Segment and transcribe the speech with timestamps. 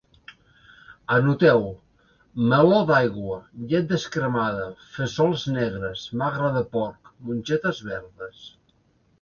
[1.17, 1.59] Anoteu:
[2.53, 3.37] meló d'aigua,
[3.73, 4.65] llet descremada,
[4.97, 8.45] fesols negres, magre de porc, mongetes verdes